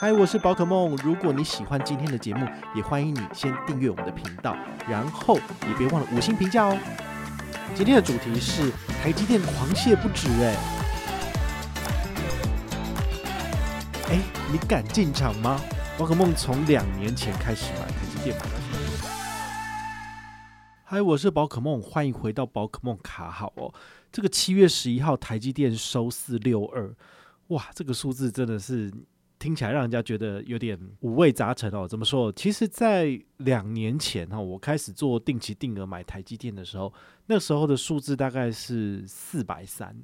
[0.00, 0.94] 嗨，我是宝可梦。
[1.02, 4.56] 如果你喜欢今天的节目，也欢迎你先订阅我们的频道，
[4.88, 5.34] 然后
[5.66, 6.78] 也别忘了五星评价哦。
[7.74, 8.70] 今天的主题是
[9.02, 10.56] 台积电狂泻不止，哎，
[14.10, 14.20] 哎，
[14.52, 15.60] 你敢进场吗？
[15.98, 19.08] 宝可梦从两年前开始买台积电买到现在。
[20.84, 23.74] 嗨，我是宝可梦，欢迎回到宝可梦卡好哦。
[24.12, 26.94] 这个七月十一号，台积电收四六二，
[27.48, 28.92] 哇，这个数字真的是。
[29.38, 31.86] 听起来让人家觉得有点五味杂陈哦。
[31.86, 32.32] 怎么说？
[32.32, 36.92] 其实，在两年前哈，我开始做定期定额买台积电的时候，
[37.26, 39.96] 那时候的数字大概是四百三，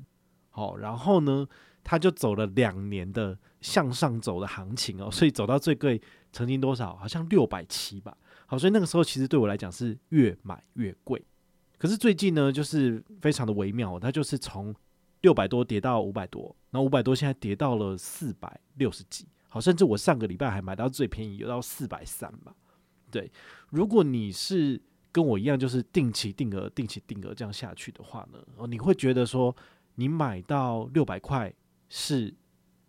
[0.51, 1.47] 好，然后呢，
[1.83, 6.01] 它就走了两年的向上走的行情哦，所以走到最贵
[6.33, 6.95] 曾经多少？
[6.97, 8.17] 好像六百七吧。
[8.47, 11.21] 好，所以那个时候其实对我来讲是越买越贵。
[11.77, 14.75] 可是最近呢，就是非常的微妙，它就是从
[15.25, 22.55] 六百多跌到五百多，然后五百多现在跌到了四百六十几，好，甚至我上个礼拜还买到最便宜，有到四百三吧。
[23.11, 23.33] 对，
[23.71, 24.79] 如果你是
[25.11, 29.57] 跟我一样，就是定期定额、定期定额这样下去的话呢，哦，你会觉得说
[29.95, 31.51] 你买到六百块
[31.89, 32.35] 是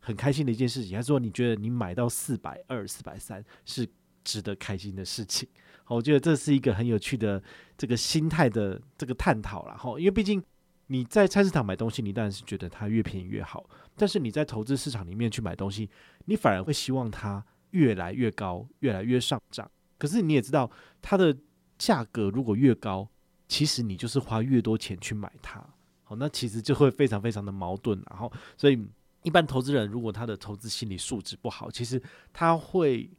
[0.02, 3.88] 很开心的一件事情，还是说你觉得你买到四百二、四百三是
[4.26, 5.48] 值得开心的事情？
[5.86, 7.42] 好，我觉得这是一个很有趣的
[7.78, 10.44] 这个心态的这个探讨了哈，因为毕竟。
[10.88, 13.68] 你在菜市场买东西，你当然是觉得它越便宜越好。
[13.96, 15.90] 但是你在投资市场里面去买东西，
[16.26, 19.70] 你反而会希望它越来越高，越来越上涨。
[19.98, 20.70] 可是你也知道，
[21.02, 21.36] 它的
[21.78, 23.10] 价格如果越高，
[23.48, 25.66] 其实你就是花越多钱去买它。
[26.04, 28.00] 好，那其实就会非常非常的矛盾。
[28.10, 28.88] 然后，所以
[29.24, 32.00] 一般投资人如果他的投资心理素质不好，其实
[32.32, 33.10] 他会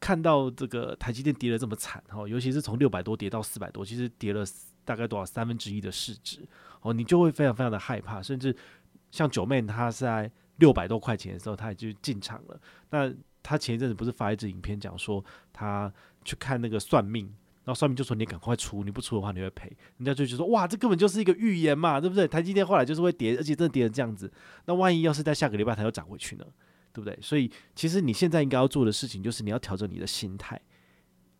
[0.00, 4.42] 看到这个台积电跌得这么惨，哈，尤其是从六百多跌到四百多，其实跌了
[4.84, 6.40] 大概多少三分之一的市值。
[6.80, 8.56] 哦，你就会非常非常的害怕，甚至
[9.10, 12.58] 像九妹，她在六百多块钱的时候，她也就进场了。
[12.88, 15.92] 那她前一阵子不是发一支影片讲说，她
[16.24, 17.26] 去看那个算命，
[17.64, 19.70] 然后算命就说你赶快出，你不出的话你会赔。
[19.98, 22.26] 人家就觉得说，哇，这根本就是一个预言嘛，对不对？
[22.26, 24.32] 台积电后来就是会跌，而且真的跌成这样子。
[24.64, 26.46] 那万一要是在下个礼拜它又涨回去呢？
[26.92, 27.18] 对不对？
[27.20, 30.60] 所以其实你现在应该要做的事情就是你要调整你的心态。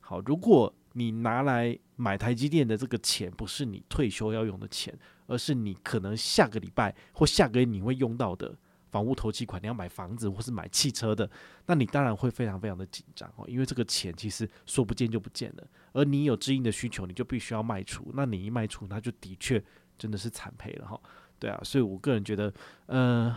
[0.00, 4.96] 好，如果你拿来买台积电的这个钱不是你退休要用的钱，
[5.26, 8.56] 而是你可能下个礼拜或下个月你会用到的
[8.90, 11.30] 房屋投期款，你要买房子或是买汽车的，
[11.66, 19.62] 那你当然会非常非常的紧张哦，因为这个钱其实说不见就不见了，而你有知音的需求，你就必须要卖出，那你一卖出，那就的确
[19.96, 21.00] 真的是惨赔了哈。
[21.38, 22.52] 对啊，所以我个人觉得，
[22.86, 23.34] 呃，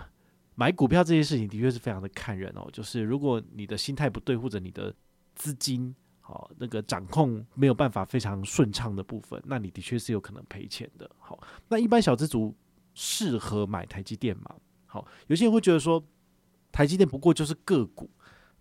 [0.55, 4.93] 买股票这件事情的确是非常的看人哦，就是如果你的心态不对，或者你的
[5.35, 5.95] 资金。
[6.25, 11.09] 好，那个掌控没有办法非常顺畅的部分，那你的确是有可能赔钱的。
[11.19, 11.37] 好，
[11.67, 12.55] 那一般小资族
[12.93, 14.55] 适合买台积电吗？
[14.85, 16.01] 好，有些人会觉得说，
[16.71, 18.09] 台积电不过就是个股，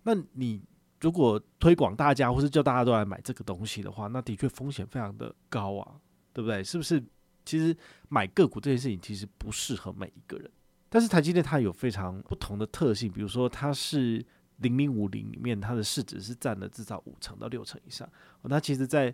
[0.03, 0.61] 那你
[0.99, 5.95] 如果推广大家，或是叫大家都来买这个东西的话，那的确风险非常的高啊，
[6.33, 6.61] 对不对？
[6.61, 7.01] 是不是？
[7.45, 7.73] 其实
[8.09, 10.51] 买个股这件事情其实不适合每一个人，
[10.93, 14.23] 但是台积电它有非常不同的特性，比如说它是。
[14.57, 18.07] 零零五零里面，它的市值是占了至少五成到六成以上。
[18.43, 19.13] 那其实，在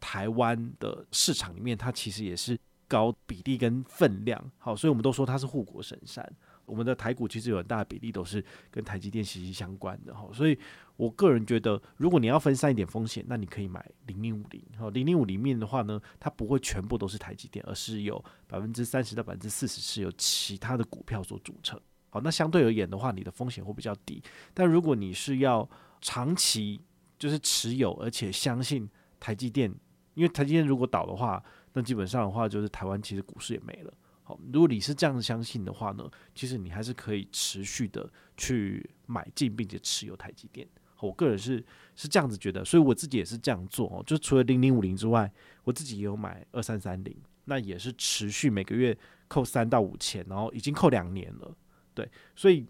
[0.00, 2.58] 台湾的市场里面，它其实也是
[2.88, 4.50] 高比例跟分量。
[4.58, 6.28] 好，所以我们都说它是护国神山。
[6.66, 10.12] 我们的台股其实有很大的比例都是跟台积电息息相关的。
[10.12, 10.58] 哈，所以
[11.00, 14.62] 我个人觉得，如果你要分散一点风险，那你可以买零零五零。
[14.78, 21.80] 好，零零五里面的话呢，它不会全部都是台积电，而是有百分之三十到百分之四十是由其他的股票所组成。
[22.10, 24.22] 好，那相对而言的话，你的风险会比较低。
[24.52, 25.66] 但如果你是要
[26.02, 26.78] 长期
[27.18, 28.86] 就是持有，而且相信
[29.18, 29.74] 台积电，
[30.12, 33.94] 因为台积电如果倒的话，那基本上的话就是台湾其实股市也没了。
[34.22, 40.68] 好，如果你是这样相信的话呢，其实你还是可以持续的去买进，并且持有台积电。
[41.02, 44.02] 我个人是是这样子觉得，所以我自己也是这样做哦。
[44.06, 45.30] 就除了零零五零之外，
[45.64, 48.96] 我自己也有买二三三零，那也是持续每个月
[49.28, 51.56] 扣三到五千，然后已经扣两年了。
[51.94, 52.66] 对，所以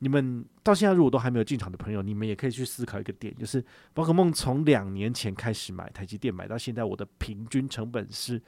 [0.00, 8.42] 你们到现在如果都还没有进场的朋友，你们也可以去思考一个点，就是宝可梦从两年前开始买台积电，买到现在，我的平均成本是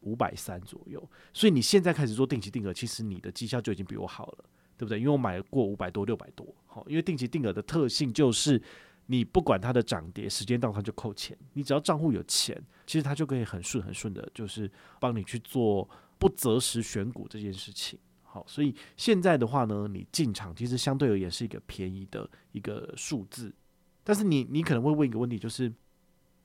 [0.00, 1.10] 五百三左右。
[1.32, 4.44] 所以你现在开始做定期定额，其实你的绩效就已经比我好了，
[4.76, 4.98] 对不对？
[4.98, 8.60] 因为我买过五百多、六百多，好，因为定期定额的特性就是
[9.06, 15.88] 你不管它的涨跌，时间到它就扣钱，你只要账户有钱，其实它就可以很顺很顺的，就是帮你去做
[16.18, 17.98] 不择时选股这件事情。
[18.22, 23.54] 好，所以现在的话呢，你进场其实相对而言是一个便宜的一个数字，
[24.02, 25.72] 但是你你可能会问一个问题，就是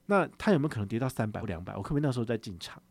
[0.05, 1.75] 那它有没有可能跌到三百或两百？
[1.75, 2.81] 我可不可以那时候再进场？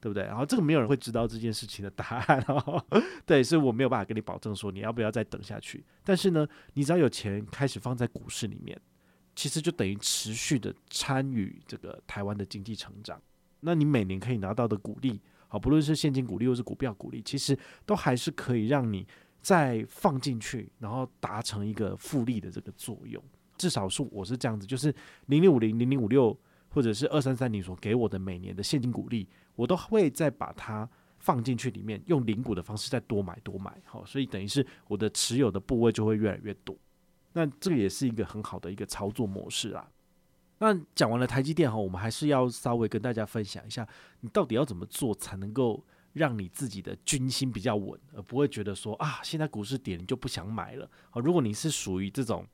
[0.00, 0.22] 对不对？
[0.24, 2.84] 然后这个没有人会知道这件事情的答案哦，
[3.26, 5.84] 对，所以我没有办法跟你保证说你要不要再等下去。
[6.04, 8.80] 但是呢，你只要有钱开始放在股市里面，
[9.34, 13.20] 其实就等于持续的参与这个台湾的经济成长。
[13.60, 19.06] 那你每年可以拿到的股利，好，不论是现金股利或是股票股利，其实都还是可以让你
[19.40, 23.22] 再放进去，然后达成一个复利的这个作用。
[23.56, 24.94] 至少是我是这样子，就是
[25.26, 26.38] 零零五零、零零五六，
[26.68, 30.88] 或者是二三三零所给我的每年的现金股利，我都会再把它
[31.18, 36.76] 放进去里面，用零股的方式再多买多买，好，所以等于是我的持有的部位就会越来越多。
[37.32, 39.88] 那这个也是一个很好的一个操作模式啊。
[40.58, 43.86] 那讲完了台积电哈，我们还是要稍微跟大家分享一下，
[44.20, 50.90] 你到底要怎么做才能够让你自己的军心比较稳，而不会觉得说啊，现在股市跌你就不想买了。
[51.10, 52.46] 好，如果你是属于这种。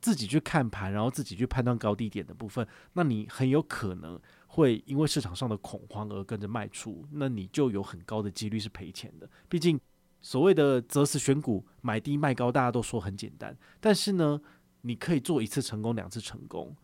[0.00, 9.28] 自己去看盘，然后自己去判断高低点的部分，那你很有可能会因为市场上的恐慌而跟着卖出，那你就有很高的几率是赔钱的。
[9.48, 9.78] 毕竟
[10.20, 14.40] 所谓的择时选股，买低卖高，大家都说很简单，但是呢，
[14.82, 16.76] 你可以做一次成功，两次成功，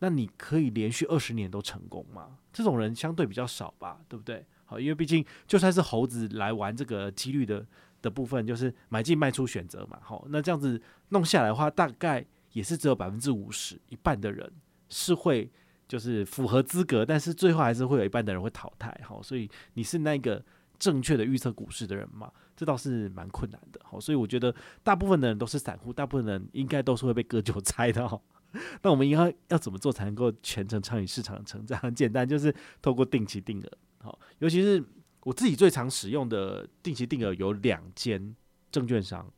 [0.00, 2.38] 那你可以连续二十年都成功吗？
[2.52, 4.44] 这种人相对比较少吧，对不对？
[4.66, 7.66] 好，因为毕竟就算是猴子来玩这个几率的
[8.02, 9.98] 的部分，就是买进卖出选择嘛。
[10.02, 12.26] 好，那这样子弄下来的话，大概。
[12.58, 14.52] 也是只有百分之五十，一半的人
[14.88, 15.48] 是会
[15.86, 19.00] 就是符合资格，但是最后还是会有一半的人会淘汰。
[19.06, 20.44] 好，所以你是那个
[20.76, 22.32] 正确的预测股市的人吗？
[22.56, 23.80] 这倒是蛮困难的。
[23.84, 24.52] 好，所以我觉得
[24.82, 28.20] 大部分的人都是散户，大部分人应该都是会被割韭菜的。
[28.82, 31.78] 那我们应该要怎么做才能够全程参与市场的成长？
[31.78, 32.52] 很简单，就是
[32.82, 33.70] 透过定期定额。
[33.98, 34.82] 好，尤其是
[35.22, 38.34] 我自己最常使用的定期定额有两间
[38.72, 39.30] 证券商。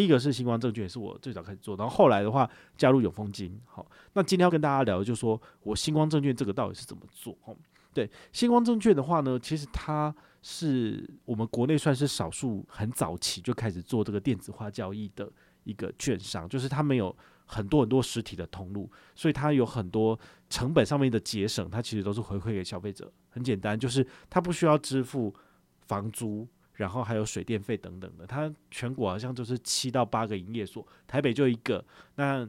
[0.00, 3.60] 第一个是星光证券，是我最早开始做，然后后来的话加入永丰金。
[3.66, 7.36] 好，那今天要跟大家聊的就是说我星光证券这个到底是怎么做？
[7.44, 7.54] 哦，
[7.92, 15.30] 对，星光证券的话呢，其实它是我们国内算是少数很早期就开始做这个电子化交易的
[15.64, 17.14] 一个券商，就是它没有
[17.44, 20.18] 很多很多实体的通路，所以它有很多
[20.48, 23.12] 成本上面的节省，它其实都是回馈给消费者。
[23.28, 25.34] 很简单，就是它不需要支付
[25.82, 26.48] 房租。
[26.80, 31.84] 然后还有水电费等等的，它全国好像就是七到八个营业所，台北就一个，
[32.14, 32.48] 那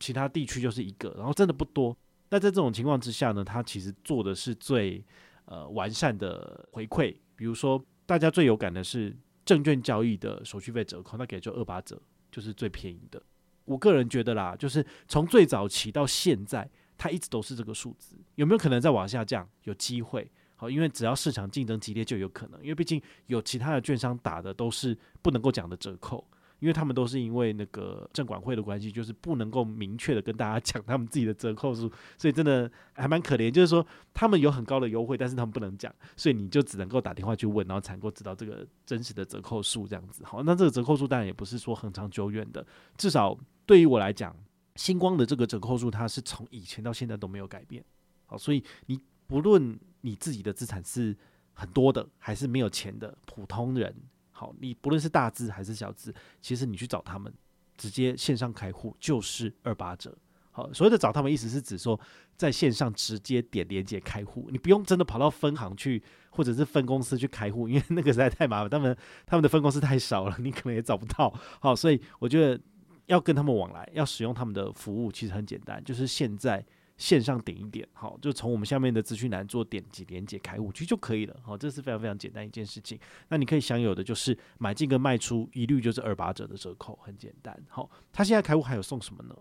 [0.00, 1.96] 其他地区就是一个，然后真的不多。
[2.28, 5.04] 那在这种情况之下呢，它其实做的是最
[5.44, 13.22] 呃完善的回馈，比如说大家最有感的是证券交易的手续费折扣，那给就二八折，就是最便宜的。
[13.64, 16.68] 我个人觉得啦，就是从最早期到现在，
[16.98, 19.48] 它一直都是这个数字，有没有可能再往下降？
[19.62, 20.28] 有机会。
[20.62, 22.62] 好，因为只要市场竞争激烈，就有可能。
[22.62, 26.24] 因为毕竟有其他的券商打的都是不能够讲的折扣，
[26.60, 33.50] 因为他们都是因为那个证管会的关系，就是不能够明确的跟大家 讲他们自己的折扣数，所以真的还蛮可怜。
[33.50, 40.22] 就是说他们有很高的优惠，但是他们不能讲，所以你就只能够打电话去问，然后才能够知道这个真实的折扣数这样子。
[40.24, 42.64] 好，那这个折扣数当然也不是说很长久远的，
[42.96, 43.36] 至少
[43.66, 44.32] 对于我来讲，
[44.76, 47.84] 星光的这个折扣数它是从以前到现在都没有改变。
[48.26, 49.78] 好，所以你不论。
[50.04, 51.16] 你自己的资产是
[51.54, 53.94] 很多的，还是没有钱的普通人？
[54.32, 57.32] 好，你不论是大资还是小资，其实你去找他们，
[57.76, 60.12] 直接线上开户就是二八折。
[60.50, 62.00] 好，所谓的找他们，意思是指说
[62.36, 71.32] 在线上直接点连接开户，你不用真的跑到分行去，或者是分公司去开户，因为那个实在太麻烦，他们他们的分公司太少了，你可能也找不到。
[71.60, 72.60] 好，所以我觉得
[73.06, 76.66] 要跟他们往来，要使用他们的服务，其实很简单，就是现在。
[77.02, 82.96] 线上点一点，好，就从我们下面的资讯栏做点击连接开户，其实就可以了，好，这是非常非常简单一件事情。
[83.28, 87.60] 那你可以享有的就是买进跟卖出一律就是二八折的折扣，很简单。
[87.68, 89.36] 好，他现在开户还有送什么呢？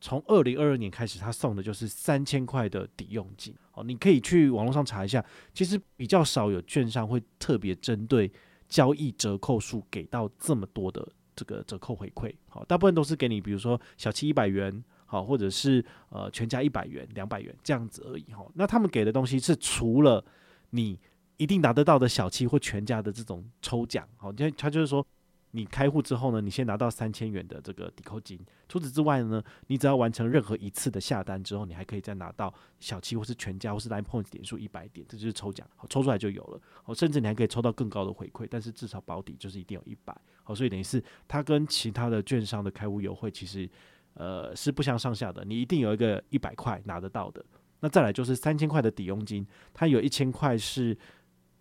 [0.00, 3.52] 从二零二二年开始，他送的就是三千块的抵用金。
[3.72, 8.30] 好，你可以去网络上查一下，其实比较少有券商会特别针对
[8.68, 12.32] 交易折扣数给到这么多的这个折扣回馈。
[12.48, 14.84] 好，大部分都是给你，比如说小七一百元。
[15.10, 18.46] 好，或者是呃全家一百元、两百元这样子而已哈。
[18.54, 20.24] 那他们给的东西是除了
[20.70, 20.96] 你
[21.36, 25.04] 一定拿得到的小七或全家的这种抽奖，好，他他就是说
[25.50, 28.38] 你开户之后呢，你先拿到三千元的这个抵扣金。
[28.68, 36.60] 除此之外呢，你只要完成任何一次的下单之后，你还可以再拿到小七或是全家或是 Line Points 点数一百点，这就是抽奖，好，抽出来就有了。
[36.84, 40.16] 好，甚至你还可以抽到更高的回馈，但是至少保底就是一定有一百。
[40.44, 43.68] 好，所以等于是它跟其他的券商的开户优惠其实。
[44.14, 45.44] 呃，是不相上下的。
[45.44, 47.44] 你一定有一个一百块拿得到的，
[47.80, 50.96] 那再来就是三千块的抵佣金，它有一千块是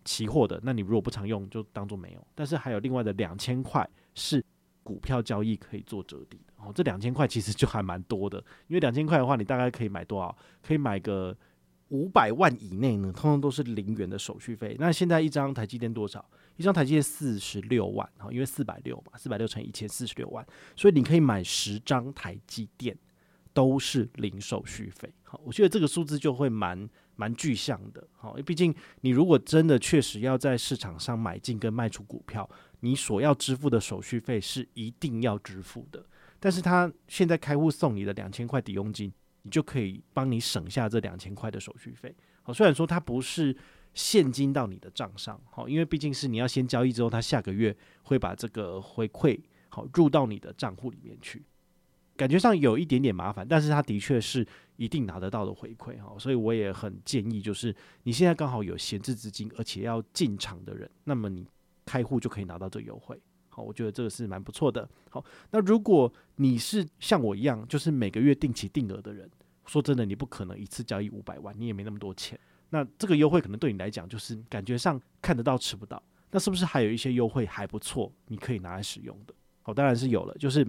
[0.03, 2.27] 期货的，那你如果不常用，就当做没有。
[2.35, 4.43] 但是还有另外的两千块是
[4.83, 6.53] 股票交易可以做折抵的。
[6.57, 8.37] 哦，这两千块其实就还蛮多的，
[8.67, 10.35] 因为两千块的话，你大概可以买多少？
[10.61, 11.35] 可以买个
[11.89, 14.75] 五百万以内呢，通通都是零元的手续费。
[14.79, 16.23] 那现在一张台积电多少？
[16.59, 22.97] 一张台积电四十六万，哈，因为四百六嘛，四百六乘一千四十六万，所以你可以买十张台积电，
[23.53, 25.09] 都是零手续费。
[25.23, 28.05] 好，我觉得这个数字就会蛮蛮具象的。
[28.11, 32.47] 好，因为毕竟你如果真的确实要在市场上买进跟卖出股票，
[32.81, 36.05] 你所要支付的手续费是一定要支付的。
[36.41, 39.11] 但是他现在开户送你的两千块抵佣金。
[39.43, 42.13] 你就可以帮你省下这两千块的手续费。
[42.43, 43.55] 好，虽然说它不是
[43.93, 51.43] 现金到你的账上，好，因为毕竟是你要先交易之后，他下个月会把这个回馈好入到你的账户里面去，
[52.15, 54.45] 感觉上有一点点麻烦，但是它的确是
[54.77, 56.15] 一定拿得到的回馈哈。
[56.17, 61.45] 所以我也很建议，就是你现在刚好有闲置资金，而且要进场的人，那么你
[61.85, 63.19] 开户就可以拿到这优惠。
[63.49, 64.87] 好我觉得这个是蛮不错的。
[65.09, 69.29] 好，那如果你是像我一样，就是每个月定期定额的人，
[69.65, 72.39] 说真的，你不可能一次交易五百万，你也没那么多钱。
[72.69, 76.01] 那这个优惠可能对你来讲，就是感觉上看得到吃不到。
[76.31, 79.33] 那是不是还有一些优惠还不错，你可以拿来使用的？
[79.61, 80.33] 好，当然是有了。
[80.35, 80.65] 就是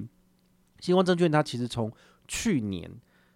[0.78, 1.92] 新光证券它其实从
[2.26, 2.90] 去年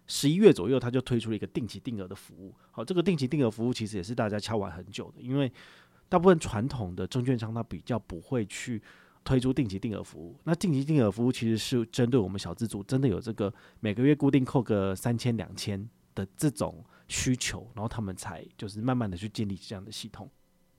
[0.07, 2.53] 十一月左右，它就推出了一个定期定额的服务。
[2.71, 5.51] 好，这个定期定额服务其实也是大家敲碗很久的，因为
[6.09, 8.81] 大部分传统的证券商它比较不会去。
[9.23, 20.29] 推出定期定额服务，那定期定额服务其实是针对我们小资族，真的有这个每个月固定扣个三千两千的这种需求，然后他们才就是慢慢的去建立这样的系统。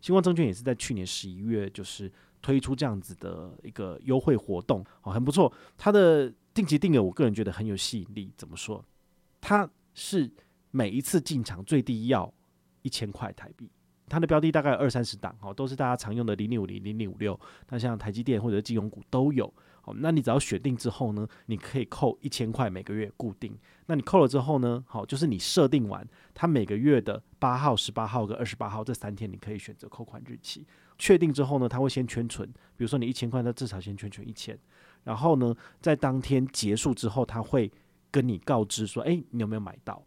[0.01, 5.53] 新光证券也是在去年十一月就是推出这样子的一个优惠活动，哦，很不错。
[5.77, 8.33] 它的定期定额，我个人觉得很有吸引力。
[8.37, 8.85] 怎么说？
[9.41, 10.31] 它是
[10.71, 12.33] 每一次进场最低要
[12.83, 13.71] 一千块台币。
[14.09, 17.39] 它的标的大概二三十档，哦，都是大家常用的零零五零、零零五六。
[17.69, 19.53] 那像台积电或者金融股都有，
[19.87, 23.57] 哦，那你只要选定之后呢，你可以扣一千块每个月固定。
[23.87, 30.67] 那你扣了之后呢，好，就是你设定完，它每个月的八号、十八号跟二十八号这三天，你可以选择扣款日期。
[30.99, 34.59] 确定之后呢，它会先圈存，比如说你一千块，它至少先圈存一千。
[35.05, 37.73] 然后呢，在当天结束之后，它会
[38.11, 40.05] 跟你告知说，诶，你有没有买到？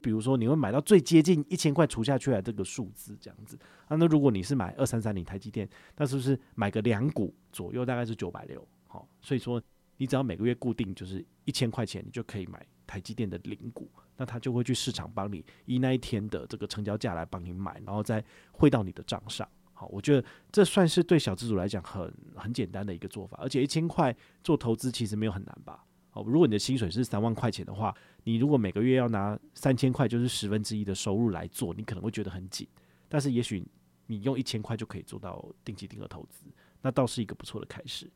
[0.00, 3.96] 比如说，你会买到最接近一千块除下去的这个数字，这样子啊。
[3.96, 5.66] 那如果你是买二三三零台积电，
[5.96, 8.66] 那是不是买个两股左右，大概是九百六？
[8.94, 9.60] 好，所以说
[9.96, 13.90] 你只要每个月固定就是一千块钱，你就可以买台积电的零股。
[14.16, 19.48] 那他就会去市场帮你以那一天的这个成交价来帮你买，然后再汇到你的账上。
[19.72, 25.84] 好，我觉得这算是对小资主来讲很很简单的一个做法，而且一千块做投资其实没有很难吧？
[26.12, 32.68] 哦，如果你的薪水是三万块钱的话，你如果每个月要拿三千块，就是十分之一的收入来做，你可能会觉得很紧。
[33.08, 33.66] 但是也许
[34.06, 36.46] 你用一千块就可以做到定期定额投资，
[36.82, 38.08] 那倒是一个不错的开始。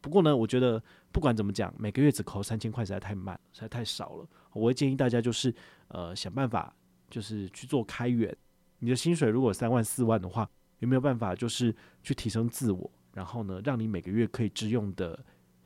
[0.00, 0.82] 不过呢，我觉得
[1.12, 4.28] 不管怎么讲，每个月只扣三千块实在太慢，实在太少了。
[4.52, 5.54] 我会建议大家就是
[5.88, 6.74] 呃想办法，
[7.08, 8.36] 就是去做开源。
[8.78, 15.18] 你的薪水如果三万四万的话，有没有办法就是去提升自我，然后呢，让你每个月可以支用的。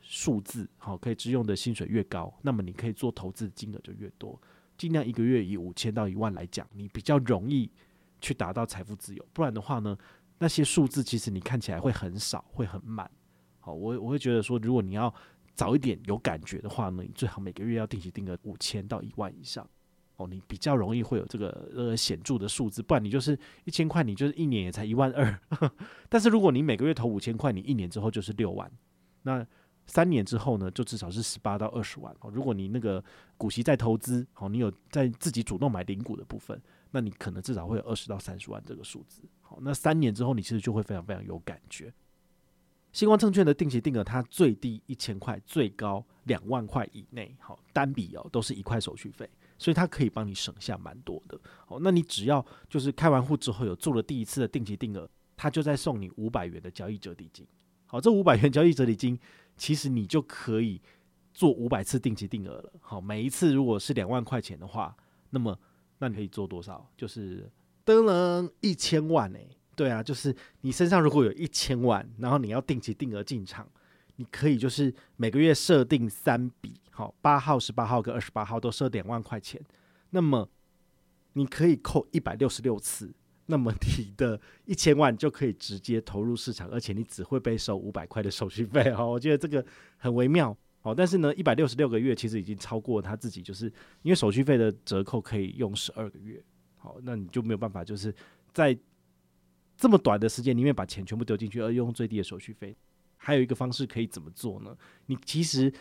[0.07, 4.39] 数字好，可以支用的薪水越高，那么你可以做投资金额就越多。
[4.77, 7.71] 尽量一个月以五千到一万来讲，你比较容易
[8.21, 9.27] 去达到财富自由。
[9.33, 9.97] 不然的话呢，
[10.37, 13.09] 那些数字其实你看起来会很少，会很慢。
[13.65, 15.11] 好，我我会觉得说，如果你要
[15.55, 19.67] 早一点有感觉的话呢，你最好每个月要定期定个五千到一万以上。
[20.17, 22.83] 哦，你比较容易会有这个呃显著的数字。
[22.83, 25.39] 不然你就是一千块，你就是一年也才一万二。
[26.07, 28.71] 但是如果你每个月投五千块，你一年之后就是六万。
[29.23, 29.43] 那
[29.87, 32.29] 三年之后呢，就至少是十八到二十万哦。
[32.31, 33.03] 如果你那个
[33.35, 39.23] 股息再投资，好，你有在自己主动买零股的部分，那你可能至少会有二十到三十万这个数字。
[39.41, 41.91] 好，那三年之后，你其实就会非常非常有感觉。
[42.95, 51.37] 星光证券的定期定额，它最低一千块，最高两万块以内，好，单笔哦都是一块手续费，所以它可以帮你省下蛮多的。
[51.67, 57.45] 好，那你只要就是开完户之后有做了第一次的定期定额，它就再送你五百元的交易折抵金。
[57.85, 59.19] 好，这五百元交易折抵金。
[59.57, 60.81] 其实你就可以
[61.33, 62.73] 做五百次定期定额了。
[62.79, 64.95] 好，每一次如果是两万块钱的话，
[65.31, 65.57] 那么
[65.97, 66.89] 那你可以做多少？
[66.95, 67.51] 就是
[67.85, 73.67] 噔噔一千万诶、对啊，就是你身上如果有一千万，然后你要定期定额进场，
[74.15, 79.61] 你可以就是每个月设定三笔，好，八号、十八号跟二十八号都设两万块钱，
[80.09, 80.49] 那么
[81.33, 83.13] 你可以扣一百六十六次。
[83.47, 89.07] 那么你的一千万就可以直接投入市场，而且你只会被收五百块的手续费哦。
[89.07, 89.63] 我觉得这个
[89.97, 90.95] 很微妙哦。
[90.95, 93.67] 但是呢，一百六十六个月其实已经超过他自己，就是
[94.01, 96.43] 因为手续费的折扣可以用十二个月。
[96.77, 98.11] 好，那你就没有办法就是
[98.51, 98.75] 在
[99.77, 102.75] 这么短的时间里面把钱全部丢进去，而用最低的手续费。
[103.17, 104.75] 还有一个方式可以怎么做呢？
[105.07, 105.73] 你其实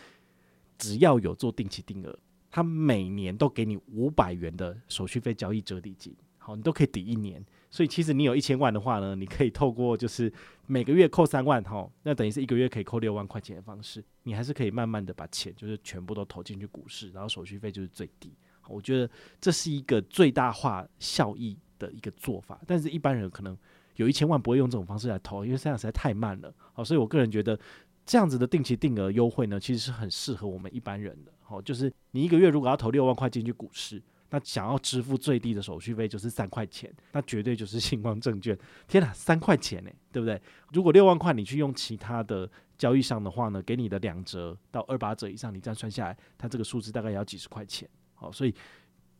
[0.79, 2.19] 只要有做定期定额。
[2.51, 7.45] 他每年都给你五百元的手续费交易折抵金，好，你都可以抵一年。
[7.69, 10.33] 所以其实你有一千万的话呢，你可以透过就是
[10.69, 18.33] 每个月扣三万哈，那等于是一个月可以扣六万块钱的方式，你还是可以慢慢的把钱就是全部都投进去股市，然后手续费就是最低。
[18.69, 19.11] 我觉得
[19.41, 23.59] 这是一个最大化效益的一个做法，但是一般人可能
[23.97, 26.53] 有一千万不会用这种方式来投，因为这样实在太慢了。
[26.73, 27.59] 好，所以我个人觉得
[28.05, 31.33] 这样子的定期定额优惠呢，其实是很适合我们一般人的。
[31.43, 34.03] 好，就是你一个月如果要投六万块进去股市。
[34.31, 38.59] 那想要支付最低的手续费就是三块钱，那绝对就是星光证券。
[38.89, 40.41] 天哪，三块钱呢，对不对？
[40.73, 47.89] 如果六万块你去用其他的交易商的话呢，给你的两折到二八折以上，你这样算下来，它这个数字大概也要几十块钱。
[48.15, 48.53] 好，所以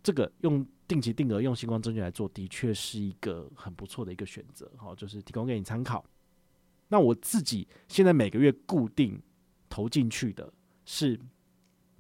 [0.05, 4.71] 这个用定期定额用新光证券来做，的确是一个很不错的一个选择。
[4.77, 6.05] 好，就是提供给你参考。
[6.87, 9.21] 那我自己现在每个月固定
[9.69, 10.53] 投进去的
[10.85, 11.19] 是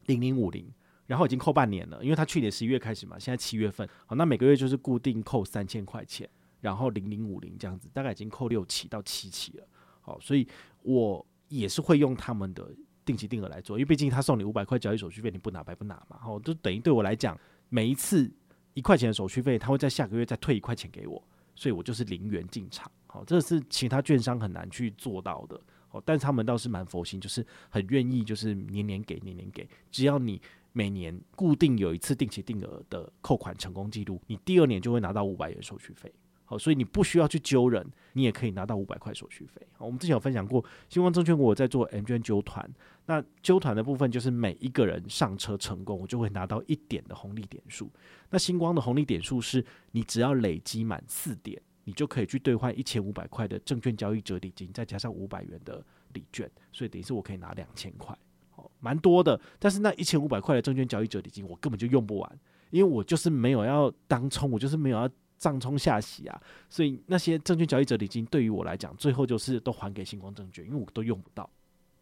[0.06, 0.72] 零零五零。
[1.06, 6.26] 然后已经扣半年了，因为他去年十一月开始嘛，现在七月份，好，那每个月就是固定扣三千块钱，
[6.62, 9.68] 然后零零五零这样子，大概已经扣六期到七期了，
[10.00, 10.48] 好，所以
[10.80, 18.30] 我也是会用他们的定期定额来做，因为毕竟他送你五百块交易手续费，你不拿白不拿嘛，好，就等于对我来讲，每一次
[18.74, 21.22] 一块钱的手续费，他会在下个月再退一块钱给我，
[21.54, 30.40] 所以我就是零元进场，好，这是其他券商很难去做到的，好，但是他们倒是蛮佛心，就是很愿意就是年年给年年给，只要你。
[30.76, 36.12] 每年固定有一次定期定额的扣款成功记录，你第二年就会拿到五百元手续费。
[36.44, 39.66] 好，所以你不需要去揪人，你也可以拿到五百块手续费。
[39.72, 42.68] 好，我们之前有分享过，新光证券我在做 M 券揪团，
[43.06, 47.90] 那揪团的部分就是每一个人上车成功，我就会拿到一点的红利点数。
[48.30, 55.82] 那星光的红利点数是你只要累积满四点，你就可以去兑换一千五百块的证券交易折抵金，再加上五百元的
[56.12, 58.16] 礼券，所以等于是我可以拿两千块。
[58.50, 62.38] 好蛮多的，但是那一千五百块的证券交易折抵金，我根本就用不完，
[62.70, 65.08] 因为我就是没有要当冲，我就是没有要
[65.44, 71.48] 上冲下洗啊，所以那些证券交易折抵金对于我来讲，最后就是都还给新光证券，因为我都用不到。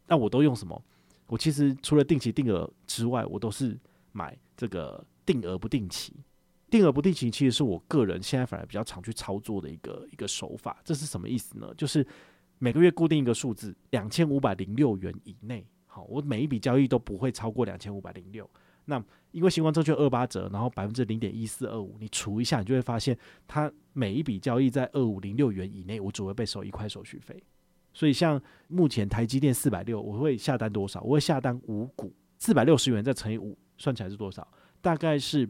[0.07, 0.81] 那我都用什么？
[1.27, 3.77] 我其实除了定期定额之外，我都是
[4.13, 6.13] 买这个定额不定期。
[6.69, 10.81] 定额不定期其实是我个人现在反而比较常去操作的一个一个手法。
[10.85, 11.73] 这是什么意思呢？
[11.75, 12.07] 就是
[12.59, 15.65] 每个月固定一个数字，两千五百零六元以内。
[15.85, 18.49] 好，我每一笔交易都不会超过两千五百零六。
[18.85, 23.17] 那因为新光证券二八折，然后百分之零点一四二五，你除一下，你就会发现，
[23.47, 27.41] 它每一笔交易在二五零六元以内，我只会被收一块手续费。
[27.93, 31.01] 所以像目前台积电四百六，我会下单多少？
[31.01, 34.47] 我会下单五股，四百六十元再乘以五，算起来是多少？
[34.81, 35.47] 大概是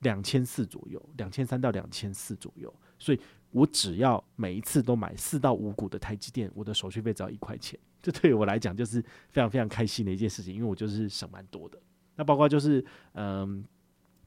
[0.00, 2.74] 两千四左右，两千三到两千四左右。
[2.98, 7.78] 所以我只要每一次都买四到五股的台积电，我的手续费只要一块钱。
[8.00, 11.78] 这对于我来讲就是非常非常开心的一件事情，因为我就是省蛮多的。
[12.16, 13.64] 那包括就是嗯，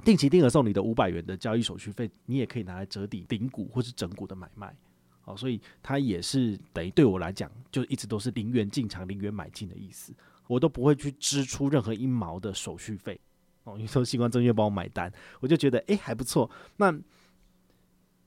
[0.03, 4.75] 定期定额送你的五百元的交易手续费，你也可以拿来折抵顶股或是整股的买卖。
[5.21, 10.13] 好，所以它也是等于对我来讲，就一直都是零元进场、零元买进的意思，
[10.47, 13.19] 我都不会去支出任何一毛的手续费。
[13.63, 16.49] 哦，你说新光证券帮我买单，我就觉得诶还不错。
[16.77, 16.93] 那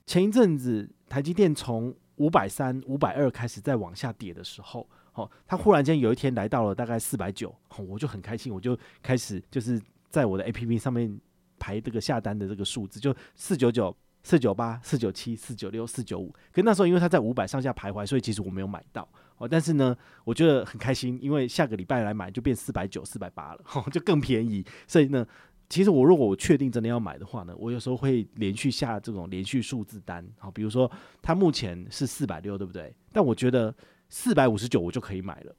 [0.06, 4.88] 前一阵子台积电从五百三、五百二开始在往下跌的时候。
[5.18, 7.52] 哦，他忽然间有一天来到了大概四百九，
[7.88, 11.18] 我就很开心，我就开始就是在我的 APP 上面
[11.58, 16.32] 排这个下单的这个数字，就四九九、四九八、四九七、四九六、四九五。
[16.52, 19.08] 可那时候因为他在五百上下徘徊，所以其实我没有买到。
[19.38, 24.64] 哦，但是呢，我觉得很开心，因为下个礼拜来买就变四百九、四百八了， 就更便宜。
[24.86, 25.26] 所以呢，
[25.68, 30.24] 其实我如果我确定真的要买的话呢，我有时候会连续下这种连续数字单。
[30.38, 30.88] 好，比如说
[31.20, 32.94] 它目前是四百六，对不对？
[33.12, 33.74] 但我觉得。
[34.08, 35.54] 四百五十九我就可以买了，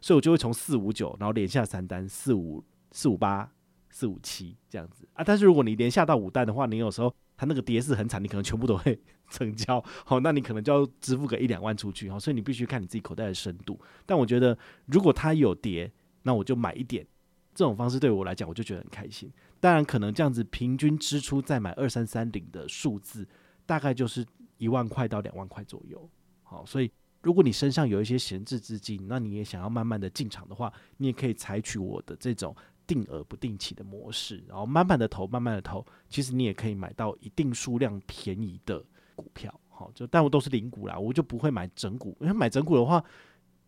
[0.00, 2.62] 所以我就会从四五九，然后连下三单，四五
[2.92, 3.50] 四五八
[3.88, 5.24] 四五七这样子啊。
[5.24, 13.80] 但是如果你连下到五单的话，你有时候它那个跌势很惨，你可能全部都会成交，好， 那你可能就要支付个一两万出去，好，所以你必须看你自己口袋的深度。
[14.04, 15.90] 但我觉得如果它有跌，
[16.24, 17.06] 那我就买一点，
[17.54, 19.32] 这种方式对我来讲，我就觉得很开心。
[19.60, 23.26] 当然，可能这样子平均支出再买二三三零的数字，
[23.64, 24.26] 大概就是
[24.58, 26.06] 一万块到两万块左右，
[26.42, 26.92] 好，所以。
[27.24, 32.54] 如果你身上有一些闲置资金，那你也想要慢慢的进场的话，你也可以采取我的这种
[32.86, 38.84] 定额不定期的模式，然后慢慢的投，慢慢的投，其实你也可以买到一定数量便宜的
[39.16, 43.02] 股票，好，就但我都是零股啦，我就不会买整股，因为买整股的话，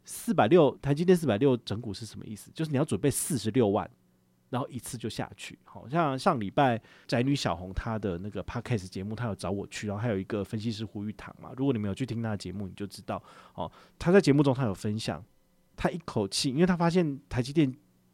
[0.05, 2.51] 四百六台积电四百六整股是什么意思？
[2.55, 3.91] 就是你要准备四十六万。
[4.57, 11.53] 然后一次就下去，好像上礼拜宅女小红她的那个 podcast 节目，她有找我去，然后还有一个分析师胡玉堂嘛。
[11.59, 13.71] 如果你没有去听他的节目，你就知道哦。
[13.99, 15.23] 他在节目中他有分享，
[15.77, 17.71] 他一口气，因为他发现台积电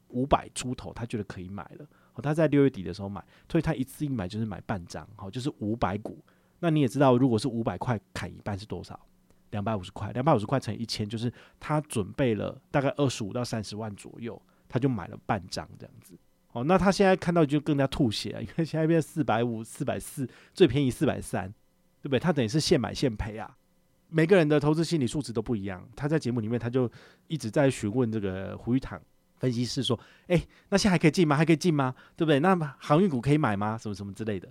[0.09, 6.19] 五百出头，他觉得可以买了，哦他在六月底的时候买，所以他一次一买就是买半张，好，就是五百股。
[6.59, 8.99] 那你也知道，如果是五百块砍一半是多少？
[9.51, 16.19] 两百五十块，两百五十块乘一千，就是他准备了大概二十五到三十万左右，他就买了半张这样子。
[16.53, 21.49] 哦，那他现在看到就更加吐血了，因为现在变四百五、四百四，最便宜四百三，
[22.01, 22.19] 对不对？
[22.19, 23.57] 他等于是现买现赔啊。
[24.09, 25.83] 每个人的投资心理素质都不一样。
[25.97, 26.91] 他在节目里面他就
[27.29, 29.01] 一直在询问这个胡玉堂
[29.39, 31.35] 分析师说：“诶，那现在还可以进吗？
[31.35, 31.95] 还可以进吗？
[32.15, 32.39] 对不对？
[32.41, 33.79] 那航运股可以买吗？
[33.79, 34.47] 什么什么之类的。”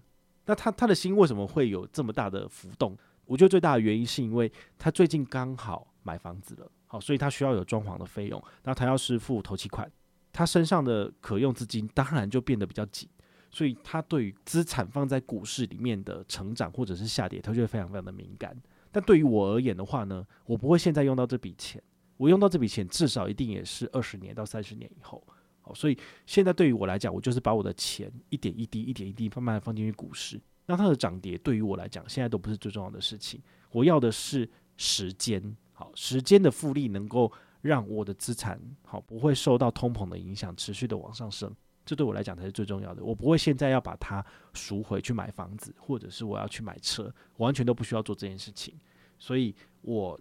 [0.47, 2.97] 那他他的心为什么会有这么大的浮动？
[3.25, 9.89] 我觉得最大的原因是因为他最近刚好买房子了，好，所以他需要有装潢的费用，那他要支付头期款。
[10.33, 13.07] 他身上的可用资金当然就变得比较紧，
[13.49, 18.55] 所以他对于资产放在股市里面的成长或者是下跌，他就会非常非常的敏感。
[18.91, 21.81] 但对于我而言的话呢，我不会现在用到这笔钱，
[22.15, 25.21] 我用到这笔钱至少一定也是二十年到三十年以后。
[25.61, 33.41] 好，所以现在对于我来讲，我就是把我的钱一点一滴、一点一滴慢慢放进去股市，那它的涨跌对于我来讲，现在都不是最重要的事情。
[33.71, 37.31] 我要的是时间，好，时间的复利能够。
[37.61, 41.53] 让我的资产好不会受到通膨的影响，持续的往上升，
[41.85, 43.03] 这对我来讲才是最重要的。
[43.03, 48.73] 我不会现在要把它赎回去买房子，或者是我要去买车，完全都不需要做这件事情。
[49.19, 50.19] 所以我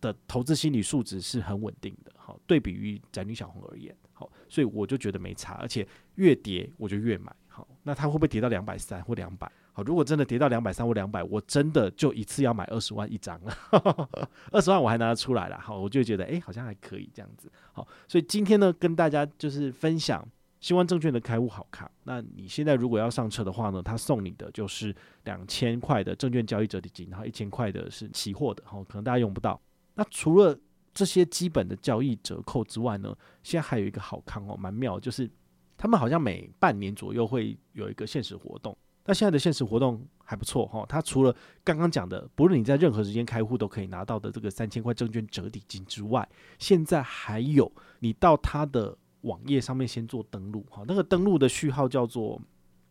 [0.00, 2.12] 的投资心理素质是很稳定的。
[2.16, 7.34] 好，对比于宅女小红而言，好，所以我就觉得没差，而且越跌我就越买。
[7.48, 9.50] 好，那它会不会跌到两百三或两百？
[9.74, 14.08] 好，如果真的跌到两百三或两百，我真的就一次要买二十万一张了。
[14.50, 17.50] 二十万我还拿得出来了，好，我就觉得哎、好像还可以这样子。
[17.72, 20.22] 好，所以今天呢，跟大家就是分享
[20.60, 21.90] 新光证券的开户好康。
[22.04, 29.58] 那你现在如果要上车的话呢，他送你的就是两千块的证券交易折抵金，然后一千块的是期货的，好，可能大家用不到。
[29.94, 30.54] 那除了
[30.92, 35.30] 这些基本的交易折扣之外呢，现在还有一个好康哦，蛮妙，就是
[35.78, 38.76] 他们好像每半年左右会有一个限时活动。
[39.04, 41.34] 那现在的限时活动还不错哈，它除了
[41.64, 52.40] 刚刚讲的，不论你在任何时间开户都可以拿到的这个三千块证券折抵金之外，现在还有你到它的网页上面先做登录哈，那个登录的序号叫做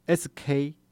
[0.08, 0.84] SKISBK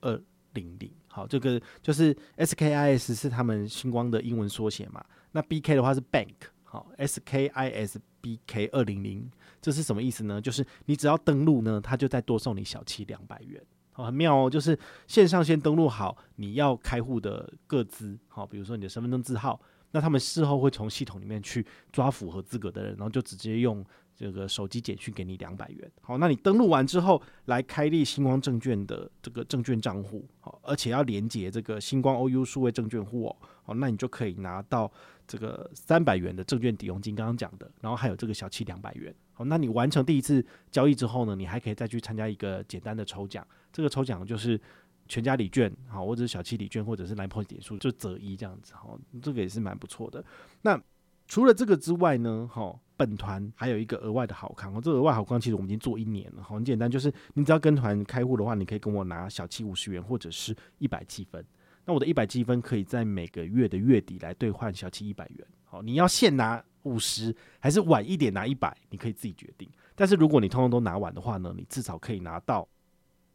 [0.00, 0.22] 二
[0.54, 6.34] 零零，好，这个就是 SKIS 是他们星光的英文缩写嘛，那 BK 的话是 Bank，
[6.72, 9.28] 好，SKISBK 二零零。
[9.60, 10.40] 这是什么意思呢？
[10.40, 14.48] 就是你只要登录呢，他就再多送你小七两百元，好，很妙哦。
[14.48, 14.78] 就是
[15.08, 25.90] 线上先登录好你要开户的个资，好，比如说你的身份证字号，那他们事后会从系统里面去抓符合资格的人，然后就直接用这个手机简讯给你两百元。
[26.00, 33.36] 好，那你登录完之后来开立星光证券的这个证券账户，好，而且要连接这个星光 OU 数位证券户哦，
[33.70, 34.90] 好，那你就可以拿到
[35.28, 39.14] 这个三百元的证券抵用金，刚刚讲的，然后还有这个小七两百元。
[39.32, 43.46] 好那你完成第一次交易之后呢，你还可以再去参加一个简单的抽奖。
[43.72, 44.60] 这个抽奖就是
[45.06, 48.74] 全家礼券，好，或者是小七礼券，或者是 Line Point 点数，就择一这样子。
[48.74, 50.24] 好，这个也是蛮不错的。
[50.62, 50.82] 那
[51.28, 54.74] 除了这个之外呢，哈，本团还有一个额外的好康。
[54.74, 61.44] 哦这额外好康其实我们已经做一年了，很简单，就是你只要跟团开户的话，你可以跟我拿小七五十元或者是一百积分。
[61.84, 65.46] 那我的一百积分可以在每个月的月底来兑换小七一百元。
[65.64, 66.62] 好，你要现拿。
[66.84, 69.68] 五十还是晚一点拿一百，你可以自己决定。
[69.94, 72.66] 但是如果你通通都拿完的话呢，你至少可以拿到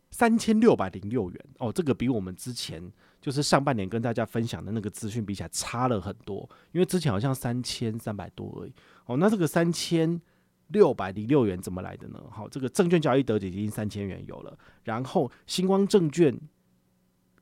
[0.10, 1.72] 三千六百零六元哦。
[1.72, 8.74] 这个比我们之前就是上半年跟大家分享的那个资讯比起来差了很多，因为之前好像三千三百多而已。
[9.06, 10.20] 哦，那这个三千
[10.70, 12.20] 六百零六元怎么来的呢？
[12.32, 16.36] 好，这个证券交易得已经三千元有了，然后星光证券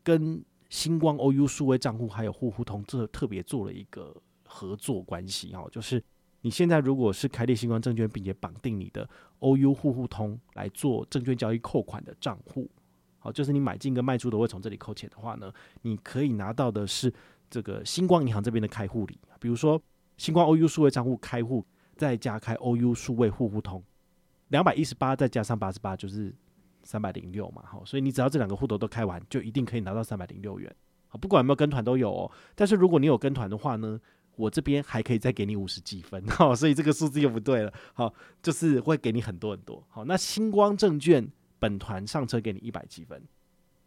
[0.04, 4.12] 跟星光 OU 数位账户还有户户通，这特别做了一个。
[4.46, 6.04] 合作关系哈，就是
[6.42, 9.10] 你现在如果是开立星光证券，并且绑定你的
[9.40, 12.70] OU 户户通来做证券交易扣款的账户，
[13.18, 17.12] 好，就是你买进跟卖出都会从这里扣钱的话呢，你可以拿到的是
[17.50, 19.82] 这个星光银行这边的开户礼，比如说
[20.18, 23.84] 星光 OU 数位账户开户，再加开 OU 数位户户通，
[24.50, 26.32] 两百一十八再加上八十八就是
[26.84, 30.76] 三百零六嘛，好，所以你只要这两个户头都开完，就一定可以拿到三百零六元，
[31.08, 34.00] 好，不管有没有跟团都有哦，但是如果你有跟团的话呢，
[34.36, 41.28] 我这边还可以再给你五十积分，好，所以这个数字又不对了，好，就是会给你很多很多，好，那星光证券
[41.60, 43.22] 本团上车给你一百积分，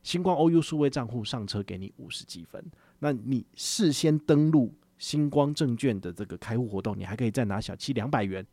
[0.03, 2.65] 星光 OU 数位账户上车给你五十积分，
[2.99, 8.47] 那你事先登录星光证券的这个开户活动，你还可以再拿小七两百元，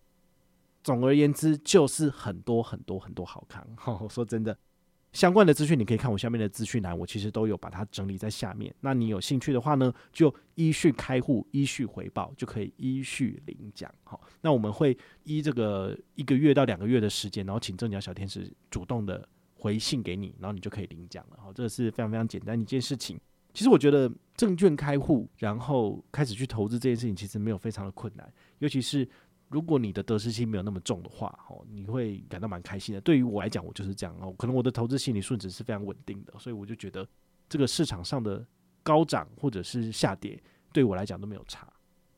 [0.83, 4.57] 总而言之就是很多很多很多好康，好， 说真的，
[5.13, 8.73] 相关的资讯你可以看我下面的资讯栏，我其实都有把它整理在下面。
[8.81, 13.89] 那你有兴趣的话呢，就依序开户、依序回报，就可以依序领奖。
[14.03, 21.37] 好，那我们会依这个一个月到两个月的时间，然后请赠奖小天使主动的回信给你，然后你就可以领奖了。
[21.41, 23.17] 好，这个是非常非常简单一件事情。
[23.53, 29.07] 其实我觉得证券开户，然后开始去投资这件事情，其实没有非常的困难，尤其是。
[29.53, 32.99] 如果你的得失心没有那么重的话，哦，你会感到蛮开心的。
[33.01, 34.33] 对于我来讲，我就是这样哦。
[34.35, 37.07] 可能我的投资心理素质是非常稳定的，所以我就觉得
[37.47, 38.43] 这个市场上的
[38.81, 40.41] 高涨或者是下跌，
[40.73, 41.71] 对我来讲都没有差。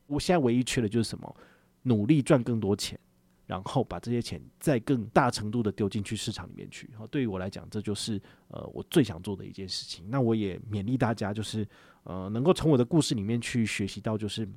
[0.06, 1.36] 我现在唯一缺的就是什么？
[1.82, 2.98] 努力赚更多钱，
[3.44, 6.88] 然后把这些钱再更大程度的丢进去市场里面去。
[6.98, 8.18] 哦，对于我来讲，这就是
[8.48, 10.08] 呃我最想做的一件事情。
[10.08, 11.68] 那我也勉励大家，就是
[12.04, 14.48] 呃能够从我的故事里面去学习到，就是。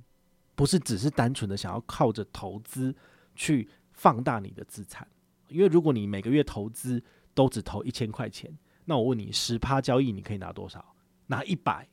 [0.60, 2.93] 不是只是单纯的想要靠着投资
[3.34, 5.08] 去放大你的资产，
[5.48, 7.02] 因为如果你每个月投资
[7.34, 10.93] 都只投一千块钱，那我问你，十趴交易你可以拿多少？
[11.28, 11.88] 拿一百。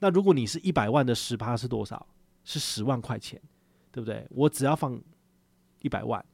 [0.00, 2.04] 那如果你是一百万的十趴是多少？
[2.42, 3.40] 是十万块钱，
[3.92, 4.26] 对不对？
[4.30, 5.00] 我只要放
[5.78, 6.24] 一百万，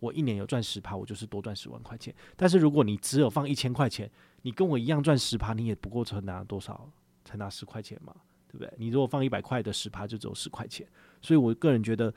[0.00, 2.14] 我一年有赚十趴，我就是多赚十万块钱。
[2.34, 6.90] 但是如果你只有放一千块钱，你跟我一样赚十趴，你也不过才拿多少？
[7.26, 8.16] 才拿十块钱嘛。
[8.56, 8.72] 对不对？
[8.78, 10.86] 你如果放一百块的十趴，就只有十块钱。
[11.20, 12.12] 所以我个人觉得，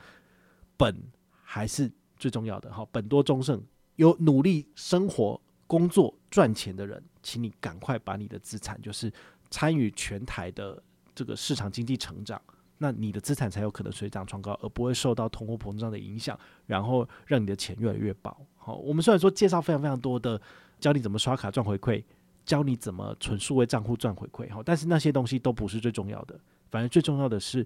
[0.76, 0.96] 本
[1.42, 2.72] 还是最重要的。
[2.72, 3.62] 好，本多终胜，
[3.96, 9.12] 有努力生活、工作、赚钱的人，请你赶快把你的资产，就是
[9.50, 10.82] 参与全台的
[11.14, 12.40] 这个市场经济成长，
[12.78, 18.34] 那你的资产才有可能水涨船高，而不会受到通货膨胀的影响，然后让你的钱越来越薄。
[18.56, 20.40] 好，我们虽然说介绍非常非常多的，
[20.78, 22.02] 教你怎么刷卡赚回馈。
[22.50, 26.36] 教你怎么存数位账户赚回馈哈，但是那些东西都不是最重要的，
[26.68, 27.64] 反正最重要的是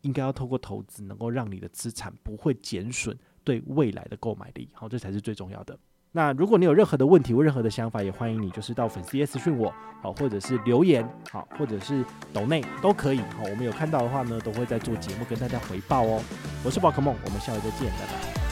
[0.00, 5.78] 应该要透过投资，能够让你的资产不会减损对未来的购买力，好，这才是最重要的。
[6.10, 16.20] 那如果你有任何的问题或任何的想法，也欢迎你就是到粉丝页私讯我，好，或者是留言，好，或者是抖内都可以，好，我们有看到的话呢，都会在做节目跟大家回报哦。
[16.64, 18.43] 我是宝可梦，我们下回再见，拜拜。